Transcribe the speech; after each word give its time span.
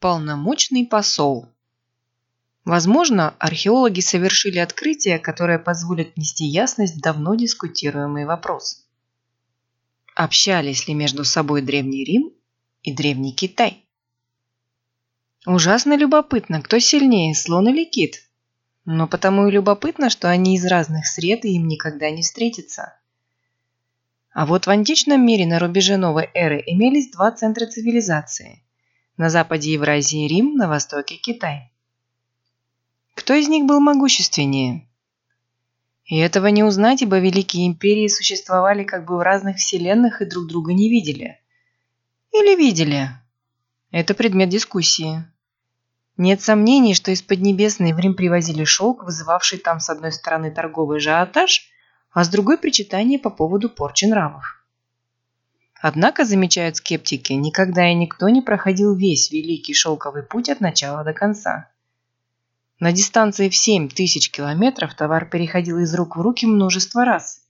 Полномочный 0.00 0.86
посол. 0.86 1.48
Возможно, 2.64 3.34
археологи 3.40 3.98
совершили 3.98 4.58
открытие, 4.58 5.18
которое 5.18 5.58
позволит 5.58 6.14
внести 6.14 6.44
ясность 6.44 6.94
в 6.94 7.00
давно 7.00 7.34
дискутируемый 7.34 8.24
вопрос. 8.24 8.86
Общались 10.14 10.86
ли 10.86 10.94
между 10.94 11.24
собой 11.24 11.62
Древний 11.62 12.04
Рим 12.04 12.32
и 12.82 12.94
Древний 12.94 13.32
Китай? 13.32 13.84
Ужасно 15.46 15.96
любопытно, 15.96 16.62
кто 16.62 16.78
сильнее, 16.78 17.34
слон 17.34 17.68
или 17.68 17.84
кит? 17.84 18.22
Но 18.84 19.08
потому 19.08 19.48
и 19.48 19.50
любопытно, 19.50 20.10
что 20.10 20.30
они 20.30 20.54
из 20.54 20.64
разных 20.64 21.08
сред 21.08 21.44
и 21.44 21.56
им 21.56 21.66
никогда 21.66 22.08
не 22.10 22.22
встретятся. 22.22 22.94
А 24.30 24.46
вот 24.46 24.68
в 24.68 24.70
античном 24.70 25.26
мире 25.26 25.44
на 25.44 25.58
рубеже 25.58 25.96
новой 25.96 26.30
эры 26.34 26.62
имелись 26.64 27.10
два 27.10 27.32
центра 27.32 27.66
цивилизации– 27.66 28.62
на 29.18 29.30
западе 29.30 29.72
Евразии 29.72 30.28
Рим, 30.28 30.54
на 30.54 30.68
востоке 30.68 31.16
Китай. 31.16 31.72
Кто 33.14 33.34
из 33.34 33.48
них 33.48 33.66
был 33.66 33.80
могущественнее? 33.80 34.88
И 36.04 36.16
этого 36.16 36.46
не 36.46 36.62
узнать, 36.62 37.02
ибо 37.02 37.18
великие 37.18 37.66
империи 37.66 38.06
существовали 38.06 38.84
как 38.84 39.04
бы 39.04 39.18
в 39.18 39.20
разных 39.20 39.56
вселенных 39.56 40.22
и 40.22 40.24
друг 40.24 40.46
друга 40.46 40.72
не 40.72 40.88
видели. 40.88 41.38
Или 42.32 42.56
видели? 42.56 43.10
Это 43.90 44.14
предмет 44.14 44.50
дискуссии. 44.50 45.24
Нет 46.16 46.40
сомнений, 46.40 46.94
что 46.94 47.10
из 47.10 47.20
Поднебесной 47.20 47.92
в 47.92 47.98
Рим 47.98 48.14
привозили 48.14 48.64
шелк, 48.64 49.02
вызывавший 49.02 49.58
там 49.58 49.80
с 49.80 49.90
одной 49.90 50.12
стороны 50.12 50.52
торговый 50.52 50.98
ажиотаж, 50.98 51.68
а 52.12 52.22
с 52.22 52.28
другой 52.28 52.56
причитание 52.56 53.18
по 53.18 53.30
поводу 53.30 53.68
порчи 53.68 54.04
нравов. 54.04 54.57
Однако, 55.80 56.24
замечают 56.24 56.76
скептики, 56.76 57.32
никогда 57.34 57.88
и 57.88 57.94
никто 57.94 58.28
не 58.28 58.42
проходил 58.42 58.96
весь 58.96 59.30
великий 59.30 59.74
шелковый 59.74 60.24
путь 60.24 60.48
от 60.48 60.60
начала 60.60 61.04
до 61.04 61.12
конца. 61.12 61.70
На 62.80 62.90
дистанции 62.90 63.48
в 63.48 63.56
7 63.56 63.88
тысяч 63.88 64.30
километров 64.30 64.94
товар 64.94 65.28
переходил 65.28 65.78
из 65.78 65.94
рук 65.94 66.16
в 66.16 66.20
руки 66.20 66.46
множество 66.46 67.04
раз. 67.04 67.42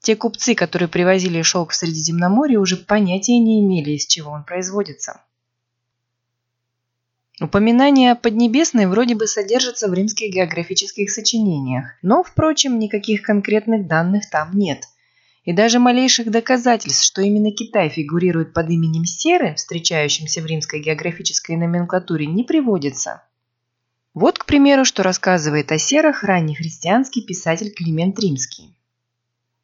Те 0.00 0.16
купцы, 0.16 0.54
которые 0.54 0.88
привозили 0.88 1.42
шелк 1.42 1.72
в 1.72 1.74
Средиземноморье, 1.74 2.58
уже 2.58 2.76
понятия 2.76 3.38
не 3.38 3.60
имели, 3.60 3.92
из 3.92 4.06
чего 4.06 4.30
он 4.30 4.44
производится. 4.44 5.20
Упоминание 7.40 8.12
о 8.12 8.16
Поднебесной 8.16 8.86
вроде 8.86 9.14
бы 9.14 9.26
содержится 9.26 9.88
в 9.88 9.94
римских 9.94 10.32
географических 10.32 11.10
сочинениях, 11.10 11.90
но, 12.02 12.22
впрочем, 12.22 12.78
никаких 12.78 13.22
конкретных 13.22 13.86
данных 13.86 14.30
там 14.30 14.52
нет– 14.54 14.84
и 15.48 15.54
даже 15.54 15.78
малейших 15.78 16.30
доказательств, 16.30 17.02
что 17.02 17.22
именно 17.22 17.50
Китай 17.52 17.88
фигурирует 17.88 18.52
под 18.52 18.68
именем 18.68 19.06
Серы, 19.06 19.54
встречающимся 19.54 20.42
в 20.42 20.46
римской 20.46 20.78
географической 20.82 21.56
номенклатуре, 21.56 22.26
не 22.26 22.44
приводится. 22.44 23.22
Вот, 24.12 24.38
к 24.38 24.44
примеру, 24.44 24.84
что 24.84 25.02
рассказывает 25.02 25.72
о 25.72 25.78
серах 25.78 26.22
раннехристианский 26.22 27.24
писатель 27.24 27.72
Климент 27.72 28.18
Римский. 28.20 28.76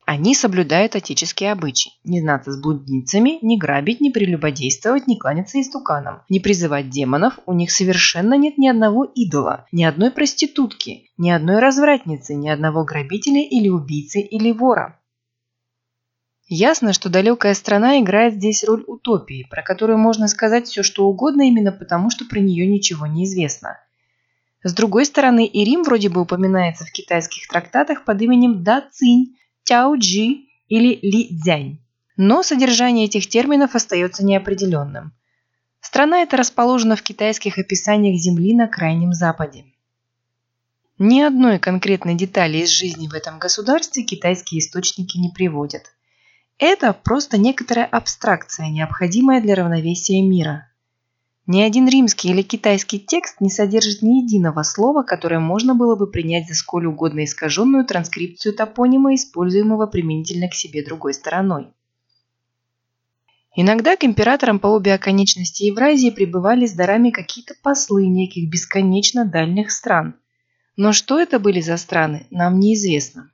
Они 0.07 0.35
соблюдают 0.35 0.97
отеческие 0.97 1.53
обычаи. 1.53 1.93
Не 2.03 2.23
знаться 2.23 2.53
с 2.53 2.59
блудницами, 2.59 3.39
не 3.43 3.59
грабить, 3.59 4.01
не 4.01 4.11
прелюбодействовать, 4.11 5.07
не 5.07 5.19
кланяться 5.19 5.61
истуканам, 5.61 6.23
не 6.31 6.41
призывать 6.41 6.89
демонов. 6.89 7.39
У 7.45 7.53
них 7.53 7.71
совершенно 7.71 8.39
нет 8.39 8.57
ни 8.57 8.69
одного 8.69 9.05
идола, 9.05 9.67
ни 9.71 9.85
одной 9.85 10.11
проститутки, 10.11 11.11
ни 11.19 11.29
одной 11.29 11.59
развратницы, 11.59 12.35
ни 12.35 12.49
одного 12.49 12.85
грабителя 12.85 13.43
или 13.43 13.69
убийцы 13.69 14.23
или 14.23 14.51
вора. 14.51 14.99
Ясно, 16.57 16.93
что 16.93 17.09
далекая 17.09 17.53
страна 17.53 17.99
играет 17.99 18.35
здесь 18.35 18.63
роль 18.63 18.85
утопии, 18.87 19.45
про 19.51 19.61
которую 19.63 19.99
можно 19.99 20.29
сказать 20.29 20.69
все 20.69 20.85
что 20.85 21.09
угодно 21.09 21.49
именно 21.49 21.73
потому, 21.73 22.11
что 22.11 22.27
про 22.27 22.39
нее 22.39 22.65
ничего 22.69 23.09
не 23.09 23.25
известно. 23.25 23.81
С 24.63 24.73
другой 24.73 25.05
стороны, 25.05 25.47
и 25.47 25.65
Рим 25.65 25.83
вроде 25.83 26.11
бы 26.11 26.21
упоминается 26.21 26.85
в 26.85 26.93
китайских 26.93 27.49
трактатах 27.49 28.05
под 28.05 28.23
именем 28.23 28.63
Да 28.63 28.89
Цинь, 28.89 29.37
Тяо 29.65 29.97
Джи 29.97 30.45
или 30.69 31.01
Ли 31.03 31.37
Цзянь. 31.37 31.81
Но 32.17 32.45
содержание 32.45 33.07
этих 33.07 33.27
терминов 33.27 33.75
остается 33.75 34.25
неопределенным. 34.25 35.13
Страна 35.81 36.23
эта 36.23 36.37
расположена 36.37 36.95
в 36.95 37.03
китайских 37.03 37.59
описаниях 37.59 38.17
Земли 38.21 38.55
на 38.55 38.69
Крайнем 38.69 39.13
Западе. 39.13 39.65
Ни 41.01 41.21
одной 41.21 41.59
конкретной 41.59 42.15
детали 42.15 42.59
из 42.59 42.69
жизни 42.69 43.09
в 43.09 43.15
этом 43.15 43.41
государстве 43.41 44.05
китайские 44.05 44.61
источники 44.61 45.19
не 45.19 45.31
приводят. 45.31 45.94
Это 46.59 46.93
просто 46.93 47.37
некоторая 47.37 47.87
абстракция, 47.87 48.69
необходимая 48.69 49.41
для 49.41 49.57
равновесия 49.57 50.23
мира. 50.23 50.69
Ни 51.47 51.61
один 51.61 51.89
римский 51.89 52.31
или 52.31 52.43
китайский 52.43 52.99
текст 52.99 53.41
не 53.41 53.51
содержит 53.51 54.03
ни 54.03 54.23
единого 54.23 54.63
слова, 54.63 55.03
которое 55.03 55.41
можно 55.41 55.75
было 55.75 55.95
бы 55.95 56.07
принять 56.07 56.49
за 56.49 56.55
сколь 56.55 56.87
угодно 56.87 57.25
искаженную 57.25 57.85
транскрипцию 57.85 58.55
топонима, 58.55 59.15
используемого 59.15 59.87
применительно 59.87 60.49
к 60.49 60.55
себе 60.55 60.85
другой 60.85 61.13
стороной. 61.13 61.69
Иногда 63.57 63.97
к 63.97 64.05
императорам 64.05 64.59
по 64.59 64.69
обе 64.69 64.95
оконечности 64.95 65.65
Евразии 65.65 66.11
прибывали 66.11 66.67
с 66.67 66.73
дарами 66.73 67.11
какие-то 67.11 67.55
послы 67.63 68.07
неких 68.07 68.49
бесконечно 68.49 69.25
дальних 69.27 69.71
стран. 69.71 70.17
Но 70.77 70.93
что 70.93 71.21
это 71.21 71.39
были 71.39 71.61
за 71.61 71.77
страны, 71.77 72.27
нам 72.31 72.59
неизвестно. 72.59 73.31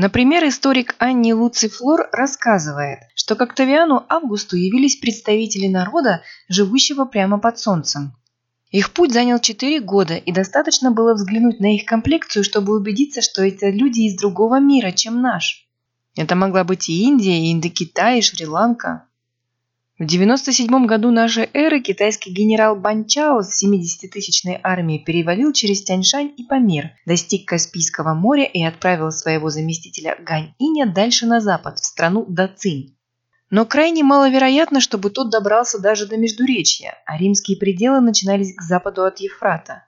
Например, 0.00 0.46
историк 0.46 0.94
Анни 1.00 1.32
Луцифлор 1.32 2.08
рассказывает, 2.12 3.00
что 3.16 3.34
к 3.34 3.42
Октавиану 3.42 4.04
Августу 4.08 4.54
явились 4.54 4.94
представители 4.94 5.66
народа, 5.66 6.22
живущего 6.48 7.04
прямо 7.04 7.40
под 7.40 7.58
солнцем. 7.58 8.14
Их 8.70 8.92
путь 8.92 9.12
занял 9.12 9.40
4 9.40 9.80
года, 9.80 10.14
и 10.14 10.30
достаточно 10.30 10.92
было 10.92 11.14
взглянуть 11.14 11.58
на 11.58 11.74
их 11.74 11.84
комплекцию, 11.84 12.44
чтобы 12.44 12.76
убедиться, 12.76 13.22
что 13.22 13.42
это 13.42 13.70
люди 13.70 14.02
из 14.02 14.16
другого 14.16 14.60
мира, 14.60 14.92
чем 14.92 15.20
наш. 15.20 15.68
Это 16.14 16.36
могла 16.36 16.62
быть 16.62 16.88
и 16.88 17.02
Индия, 17.02 17.36
и 17.36 17.52
Индокитай, 17.52 18.20
и 18.20 18.22
Шри-Ланка. 18.22 19.07
В 19.98 20.04
97 20.04 20.86
году 20.86 21.10
нашей 21.10 21.50
эры 21.52 21.80
китайский 21.80 22.30
генерал 22.30 22.76
Банчао 22.76 23.42
с 23.42 23.64
70-тысячной 23.64 24.60
армией 24.62 25.02
перевалил 25.02 25.52
через 25.52 25.82
Тяньшань 25.82 26.32
и 26.36 26.44
Памир, 26.44 26.92
достиг 27.04 27.48
Каспийского 27.48 28.14
моря 28.14 28.44
и 28.44 28.62
отправил 28.62 29.10
своего 29.10 29.50
заместителя 29.50 30.16
Гань-Иня 30.24 30.86
дальше 30.86 31.26
на 31.26 31.40
запад, 31.40 31.80
в 31.80 31.84
страну 31.84 32.24
Дацинь. 32.28 32.96
Но 33.50 33.66
крайне 33.66 34.04
маловероятно, 34.04 34.80
чтобы 34.80 35.10
тот 35.10 35.30
добрался 35.30 35.80
даже 35.80 36.06
до 36.06 36.16
Междуречья, 36.16 36.94
а 37.04 37.18
римские 37.18 37.58
пределы 37.58 37.98
начинались 38.00 38.54
к 38.54 38.62
западу 38.62 39.02
от 39.02 39.18
Ефрата. 39.18 39.82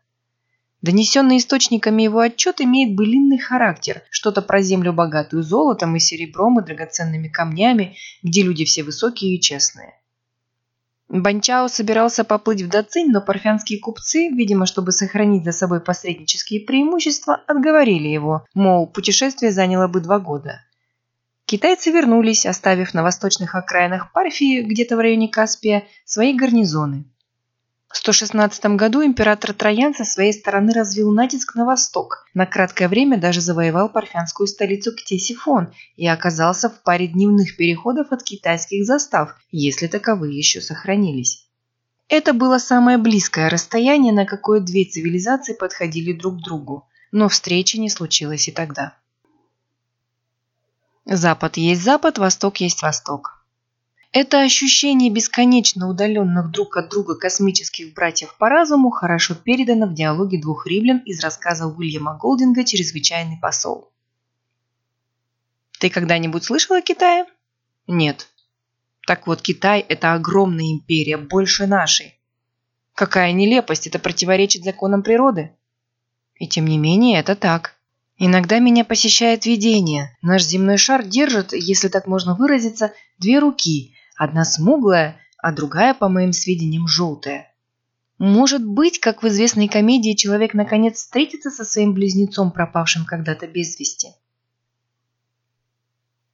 Донесенный 0.82 1.36
источниками 1.36 2.02
его 2.02 2.18
отчет 2.18 2.60
имеет 2.60 2.96
былинный 2.96 3.38
характер, 3.38 4.02
что-то 4.10 4.42
про 4.42 4.60
землю 4.60 4.92
богатую 4.92 5.44
золотом 5.44 5.94
и 5.94 6.00
серебром 6.00 6.58
и 6.58 6.64
драгоценными 6.64 7.28
камнями, 7.28 7.96
где 8.24 8.42
люди 8.42 8.64
все 8.64 8.82
высокие 8.82 9.36
и 9.36 9.40
честные. 9.40 9.99
Банчао 11.12 11.66
собирался 11.66 12.22
поплыть 12.22 12.62
в 12.62 12.68
Дацинь, 12.68 13.10
но 13.10 13.20
парфянские 13.20 13.80
купцы, 13.80 14.28
видимо, 14.28 14.64
чтобы 14.64 14.92
сохранить 14.92 15.44
за 15.44 15.50
собой 15.50 15.80
посреднические 15.80 16.60
преимущества, 16.60 17.42
отговорили 17.48 18.06
его, 18.06 18.46
мол, 18.54 18.86
путешествие 18.86 19.50
заняло 19.50 19.88
бы 19.88 20.00
два 20.00 20.20
года. 20.20 20.60
Китайцы 21.46 21.90
вернулись, 21.90 22.46
оставив 22.46 22.94
на 22.94 23.02
восточных 23.02 23.56
окраинах 23.56 24.12
Парфии, 24.12 24.62
где-то 24.62 24.96
в 24.96 25.00
районе 25.00 25.28
Каспия, 25.28 25.82
свои 26.04 26.32
гарнизоны. 26.32 27.06
В 27.90 27.96
116 27.96 28.76
году 28.76 29.04
император 29.04 29.52
Троян 29.52 29.96
со 29.96 30.04
своей 30.04 30.32
стороны 30.32 30.72
развил 30.72 31.10
натиск 31.10 31.56
на 31.56 31.64
восток, 31.64 32.24
на 32.34 32.46
краткое 32.46 32.86
время 32.88 33.18
даже 33.18 33.40
завоевал 33.40 33.88
парфянскую 33.88 34.46
столицу 34.46 34.92
Ктесифон 34.92 35.72
и 35.96 36.06
оказался 36.06 36.70
в 36.70 36.82
паре 36.84 37.08
дневных 37.08 37.56
переходов 37.56 38.12
от 38.12 38.22
китайских 38.22 38.84
застав, 38.86 39.34
если 39.50 39.88
таковые 39.88 40.38
еще 40.38 40.60
сохранились. 40.60 41.48
Это 42.08 42.32
было 42.32 42.58
самое 42.58 42.96
близкое 42.96 43.48
расстояние, 43.48 44.12
на 44.12 44.24
какое 44.24 44.60
две 44.60 44.84
цивилизации 44.84 45.54
подходили 45.54 46.12
друг 46.12 46.38
к 46.38 46.44
другу, 46.44 46.88
но 47.10 47.28
встречи 47.28 47.76
не 47.76 47.90
случилось 47.90 48.46
и 48.46 48.52
тогда. 48.52 48.94
Запад 51.06 51.56
есть 51.56 51.82
Запад, 51.82 52.18
Восток 52.18 52.58
есть 52.58 52.82
Восток. 52.82 53.39
Это 54.12 54.40
ощущение 54.40 55.08
бесконечно 55.08 55.88
удаленных 55.88 56.50
друг 56.50 56.76
от 56.76 56.88
друга 56.88 57.14
космических 57.14 57.94
братьев 57.94 58.34
по 58.38 58.48
разуму 58.48 58.90
хорошо 58.90 59.36
передано 59.36 59.86
в 59.86 59.94
диалоге 59.94 60.40
двух 60.40 60.66
римлян 60.66 60.98
из 60.98 61.22
рассказа 61.22 61.68
Уильяма 61.68 62.18
Голдинга 62.18 62.64
«Чрезвычайный 62.64 63.38
посол». 63.40 63.92
Ты 65.78 65.90
когда-нибудь 65.90 66.42
слышал 66.42 66.74
о 66.74 66.82
Китае? 66.82 67.24
Нет. 67.86 68.26
Так 69.06 69.28
вот, 69.28 69.42
Китай– 69.42 69.78
это 69.88 70.12
огромная 70.12 70.72
империя, 70.72 71.16
больше 71.16 71.68
нашей. 71.68 72.18
Какая 72.94 73.30
нелепость, 73.30 73.86
это 73.86 74.00
противоречит 74.00 74.64
законам 74.64 75.04
природы. 75.04 75.52
И 76.34 76.48
тем 76.48 76.66
не 76.66 76.78
менее, 76.78 77.20
это 77.20 77.36
так. 77.36 77.76
Иногда 78.18 78.58
меня 78.58 78.84
посещает 78.84 79.46
видение. 79.46 80.18
Наш 80.20 80.42
земной 80.42 80.78
шар 80.78 81.04
держит, 81.04 81.52
если 81.52 81.86
так 81.86 82.08
можно 82.08 82.34
выразиться, 82.34 82.92
две 83.18 83.38
руки– 83.38 83.94
Одна 84.20 84.44
смуглая, 84.44 85.18
а 85.38 85.50
другая, 85.50 85.94
по 85.94 86.10
моим 86.10 86.34
сведениям, 86.34 86.86
желтая. 86.86 87.54
Может 88.18 88.62
быть, 88.62 89.00
как 89.00 89.22
в 89.22 89.28
известной 89.28 89.66
комедии, 89.66 90.12
человек 90.12 90.52
наконец 90.52 90.96
встретится 90.96 91.50
со 91.50 91.64
своим 91.64 91.94
близнецом, 91.94 92.52
пропавшим 92.52 93.06
когда-то 93.06 93.46
без 93.46 93.80
вести. 93.80 94.08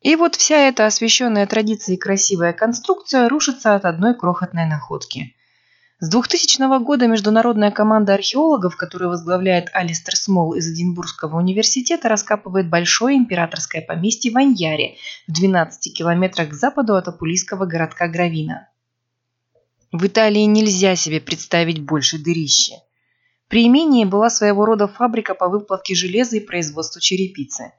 И 0.00 0.16
вот 0.16 0.34
вся 0.34 0.56
эта 0.56 0.86
освещенная 0.86 1.46
традицией 1.46 1.96
красивая 1.96 2.52
конструкция 2.52 3.28
рушится 3.28 3.76
от 3.76 3.84
одной 3.84 4.18
крохотной 4.18 4.66
находки. 4.66 5.35
С 5.98 6.10
2000 6.10 6.84
года 6.84 7.06
международная 7.06 7.70
команда 7.70 8.12
археологов, 8.12 8.76
которую 8.76 9.08
возглавляет 9.08 9.70
Алистер 9.72 10.14
Смол 10.14 10.52
из 10.52 10.70
Эдинбургского 10.70 11.38
университета, 11.38 12.10
раскапывает 12.10 12.68
большое 12.68 13.16
императорское 13.16 13.80
поместье 13.80 14.30
в 14.30 14.36
Аньяре 14.36 14.96
в 15.26 15.32
12 15.32 15.96
километрах 15.96 16.50
к 16.50 16.52
западу 16.52 16.96
от 16.96 17.08
апулийского 17.08 17.64
городка 17.64 18.08
Гравина. 18.08 18.68
В 19.90 20.06
Италии 20.06 20.42
нельзя 20.42 20.96
себе 20.96 21.18
представить 21.18 21.80
больше 21.80 22.18
дырища. 22.22 22.74
При 23.48 23.66
имении 23.66 24.04
была 24.04 24.28
своего 24.28 24.66
рода 24.66 24.88
фабрика 24.88 25.34
по 25.34 25.48
выплавке 25.48 25.94
железа 25.94 26.36
и 26.36 26.40
производству 26.40 27.00
черепицы. 27.00 27.72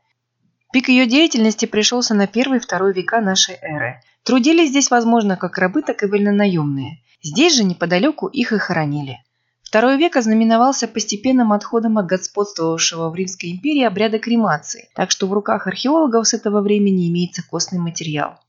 Пик 0.73 0.89
ее 0.89 1.05
деятельности 1.05 1.67
пришелся 1.67 2.15
на 2.15 2.25
первый 2.25 2.57
и 2.57 2.61
второй 2.61 2.93
века 2.93 3.21
нашей 3.21 3.57
эры. 3.61 4.01
Трудились 4.23 4.69
здесь, 4.69 4.89
возможно, 4.89 5.37
как 5.37 5.59
рабы, 5.59 5.83
так 5.83 6.01
и 6.01 6.07
вольнонаемные– 6.07 7.03
Здесь 7.21 7.55
же 7.55 7.63
неподалеку 7.63 8.27
их 8.27 8.53
и 8.53 8.57
хоронили. 8.57 9.17
Второй 9.63 9.97
век 9.97 10.15
ознаменовался 10.15 10.87
постепенным 10.87 11.51
отходом 11.51 11.97
от 11.97 12.05
господствовавшего 12.05 13.09
в 13.09 13.15
Римской 13.15 13.51
империи 13.51 13.83
обряда 13.83 14.17
кремации, 14.17 14.89
так 14.95 15.11
что 15.11 15.27
в 15.27 15.33
руках 15.33 15.67
археологов 15.67 16.27
с 16.27 16.33
этого 16.33 16.61
времени 16.61 17.09
имеется 17.09 17.43
костный 17.43 17.79
материал. 17.79 18.39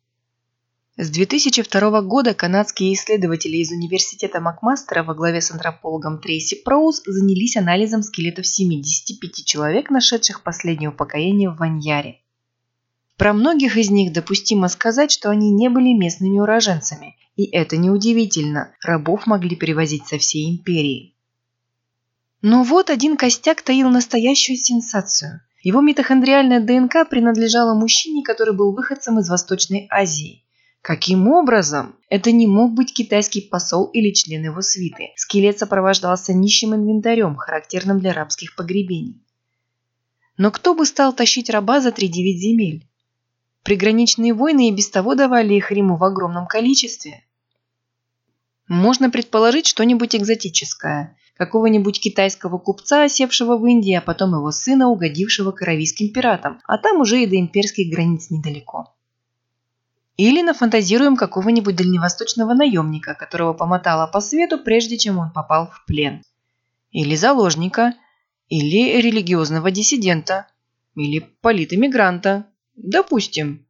С 0.97 1.11
2002 1.11 2.03
года 2.03 2.35
канадские 2.35 2.93
исследователи 2.93 3.57
из 3.59 3.71
университета 3.71 4.41
Макмастера 4.41 5.03
во 5.03 5.15
главе 5.15 5.41
с 5.41 5.51
антропологом 5.51 6.21
Трейси 6.21 6.63
Проуз 6.63 7.03
занялись 7.07 7.57
анализом 7.57 8.03
скелетов 8.03 8.47
75 8.47 9.45
человек, 9.45 9.91
нашедших 9.91 10.43
последнее 10.43 10.91
упокоение 10.91 11.51
в 11.51 11.57
Ваньяре. 11.57 12.21
Про 13.19 13.33
многих 13.33 13.77
из 13.77 13.91
них 13.91 14.13
допустимо 14.13 14.69
сказать, 14.69 15.11
что 15.11 15.31
они 15.31 15.51
не 15.51 15.69
были 15.69 15.93
местными 15.93 16.39
уроженцами, 16.39 17.17
и 17.35 17.45
это 17.51 17.77
неудивительно, 17.77 18.73
рабов 18.81 19.27
могли 19.27 19.57
перевозить 19.57 20.07
со 20.07 20.19
всей 20.19 20.49
империи. 20.49 21.17
Но 22.43 22.63
вот 22.63 22.91
один 22.91 23.17
костяк 23.17 23.63
таил 23.63 23.91
настоящую 23.91 24.57
сенсацию. 24.57 25.41
Его 25.65 25.81
митохондриальная 25.81 26.61
ДНК 26.61 27.09
принадлежала 27.11 27.75
мужчине, 27.75 28.23
который 28.23 28.55
был 28.55 28.73
выходцем 28.73 29.19
из 29.19 29.29
Восточной 29.29 29.89
Азии. 29.91 30.45
Каким 30.81 31.27
образом? 31.27 31.97
Это 32.09 32.31
не 32.31 32.47
мог 32.47 32.73
быть 32.73 32.95
китайский 32.95 33.41
посол 33.41 33.87
или 33.87 34.13
член 34.13 34.45
его 34.45 34.63
свиты. 34.63 35.09
Скелет 35.17 35.59
сопровождался 35.59 36.33
нищим 36.33 36.73
инвентарем, 36.73 37.35
характерным 37.35 37.99
для 37.99 38.13
рабских 38.13 38.55
погребений. 38.55 39.21
Но 40.37 40.53
кто 40.53 40.77
бы 40.77 40.87
стал 40.87 41.13
тащить 41.13 41.51
раба 41.51 41.81
за 41.81 41.91
тридевять 41.91 42.41
земель? 42.41 42.88
Приграничные 43.63 44.35
войны 44.35 44.69
и 44.69 44.75
без 44.75 44.89
того 44.89 45.15
давали 45.15 45.55
их 45.55 45.71
Риму 45.71 45.97
в 45.97 46.05
огромном 46.05 46.47
количестве. 46.47 47.25
Можно 48.69 49.11
предположить 49.11 49.67
что-нибудь 49.67 50.15
экзотическое. 50.15 51.17
Какого-нибудь 51.37 52.01
китайского 52.01 52.59
купца, 52.59 53.05
осевшего 53.05 53.57
в 53.57 53.65
Индии, 53.67 53.95
а 53.95 54.01
потом 54.01 54.35
его 54.35 54.51
сына, 54.51 54.89
угодившего 54.89 55.53
к 55.53 55.63
аравийским 55.63 56.13
пиратам, 56.13 56.61
а 56.67 56.79
там 56.79 57.01
уже 57.01 57.23
и 57.23 57.27
до 57.27 57.39
имперских 57.39 57.91
границ 57.91 58.31
недалеко. 58.31 58.93
Или 60.17 60.43
нафантазируем 60.43 61.17
какого-нибудь 61.17 61.77
дальневосточного 61.77 62.53
наемника, 62.53 63.15
которого 63.15 63.53
помотало 63.53 64.09
по 64.09 64.21
свету, 64.21 64.59
прежде 64.59 64.99
чем 64.99 65.19
он 65.19 65.31
попал 65.31 65.71
в 65.71 65.85
плен. 65.87 66.23
Или 66.91 67.15
заложника, 67.15 67.95
или 68.49 69.01
религиозного 69.01 69.71
диссидента, 69.71 70.49
или 70.97 71.21
политэмигранта, 71.41 72.47
Допустим. 72.83 73.67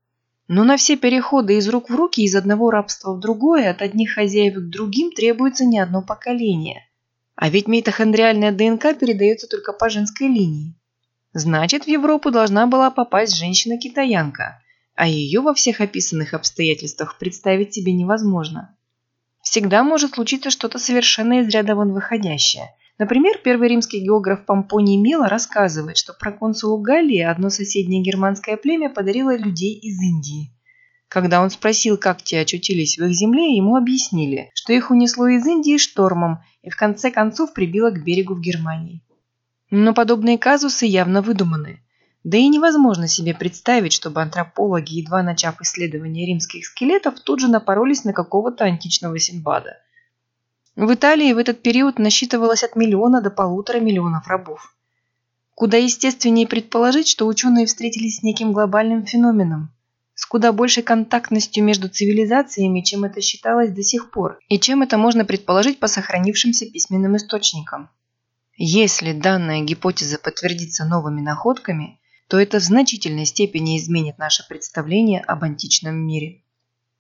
Но 0.49 0.65
на 0.65 0.77
все 0.77 0.97
переходы 0.97 1.57
из 1.57 1.69
рук 1.69 1.89
в 1.89 1.95
руки, 1.95 2.23
из 2.23 2.37
одного 2.37 2.71
рабства 2.71 3.15
в 3.15 3.21
другое, 3.21 3.71
от 3.71 3.81
одних 3.81 4.13
хозяев 4.15 4.55
к 4.55 4.69
другим 4.69 5.13
требуется 5.13 5.65
не 5.65 5.79
одно 5.79 6.03
поколение. 6.03 6.87
А 7.35 7.49
ведь 7.49 7.69
митохондриальная 7.69 8.53
ДНК 8.53 8.99
передается 8.99 9.47
только 9.47 9.73
по 9.73 9.89
женской 9.89 10.29
линии. 10.29 10.75
Значит, 11.33 11.85
в 11.85 11.89
Европу 11.89 12.31
должна 12.31 12.67
была 12.67 12.91
попасть 12.91 13.37
женщина-китаянка, 13.37 14.61
а 14.95 15.09
ее 15.09 15.41
во 15.41 15.55
всех 15.55 15.81
описанных 15.81 16.35
обстоятельствах 16.35 17.19
представить 17.19 17.73
себе 17.73 17.93
невозможно. 17.93 18.77
Всегда 19.43 19.83
может 19.85 20.15
случиться 20.15 20.51
что-то 20.51 20.79
совершенно 20.79 21.41
из 21.41 21.49
ряда 21.49 21.75
вон 21.75 21.93
выходящее, 21.93 22.75
Например, 22.99 23.39
первый 23.45 23.69
римский 23.69 24.01
географ 24.01 24.45
Помпоний 24.45 24.97
Мила 24.97 25.29
рассказывает, 25.29 25.97
что 25.97 26.15
проконсулу 26.15 26.79
Галлии 26.79 27.21
одно 27.21 27.49
соседнее 27.49 28.03
германское 28.03 28.57
племя 28.57 28.91
подарило 28.91 29.37
людей 29.37 29.75
из 29.75 30.01
Индии. 30.03 30.51
Когда 31.07 31.41
он 31.41 31.51
спросил, 31.51 31.97
как 31.97 32.23
те 32.23 32.41
очутились 32.41 32.99
в 32.99 33.05
их 33.05 33.13
земле, 33.13 33.57
ему 33.57 33.77
объяснили, 33.77 34.51
что 34.53 34.73
их 34.73 34.91
унесло 34.91 35.29
из 35.29 35.47
Индии 35.47 35.79
штормом 35.79 36.41
и 36.63 36.71
в 36.71 36.77
конце 36.77 37.13
концов 37.13 37.55
прибило 37.55 37.91
к 37.91 38.03
берегу 38.03 38.35
в 38.35 38.41
Германии. 38.41 39.03
Но 39.71 39.95
подобные 39.95 40.37
казусы 40.37 40.85
явно 40.85 41.23
выдуманы. 41.23 41.81
Да 42.25 42.37
и 42.37 42.49
невозможно 42.49 43.07
себе 43.07 43.33
представить, 43.33 43.93
чтобы 43.93 44.21
антропологи, 44.21 44.95
едва 44.95 45.23
начав 45.23 45.61
исследование 45.61 46.27
римских 46.27 46.67
скелетов, 46.67 47.21
тут 47.21 47.39
же 47.41 47.49
напоролись 47.49 48.03
на 48.03 48.13
какого-то 48.13 48.65
античного 48.65 49.21
Синбада– 49.21 49.77
в 50.79 50.95
Италии 50.95 51.33
в 51.33 51.39
этот 51.39 51.61
период 51.61 51.99
насчитывалось 51.99 52.63
от 52.63 52.77
миллиона 52.77 53.21
до 53.21 53.31
полутора 53.31 53.81
миллионов 53.81 54.29
рабов. 54.29 54.77
Куда 55.57 55.77
естественнее 55.77 56.47
предположить, 56.47 57.09
что 57.09 57.27
ученые 57.27 57.67
встретились 57.67 58.19
с 58.19 58.23
неким 58.23 58.53
глобальным 58.53 59.05
феноменом, 59.05 59.73
с 60.15 60.25
куда 60.25 60.53
большей 60.53 60.85
контактностью 60.85 61.65
между 61.65 61.89
цивилизациями, 61.89 62.83
чем 62.83 63.03
это 63.03 63.21
считалось 63.21 63.73
до 63.73 63.83
сих 63.83 64.13
пор, 64.13 64.39
и 64.49 64.61
чем 64.61 64.83
это 64.83 64.99
можно 64.99 65.25
предположить 65.25 65.81
по 65.81 65.89
сохранившимся 65.89 66.71
письменным 66.71 67.17
источникам. 67.17 67.91
Если 68.57 69.13
данная 69.13 69.63
гипотеза 69.63 70.19
подтвердится 70.19 70.85
новыми 70.85 71.21
находками, 71.21 71.99
то 72.29 72.39
это 72.39 72.61
в 72.61 72.63
значительной 72.63 73.27
степени 73.27 73.79
изменит 73.79 74.19
наше 74.19 74.47
представление 74.49 75.23
об 75.23 75.43
античном 75.43 75.97
мире. 75.97 76.45